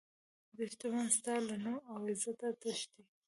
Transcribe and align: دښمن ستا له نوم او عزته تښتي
دښمن 0.57 1.07
ستا 1.17 1.35
له 1.47 1.55
نوم 1.63 1.77
او 1.91 1.99
عزته 2.11 2.47
تښتي 2.61 3.01